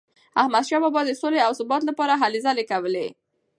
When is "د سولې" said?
1.05-1.39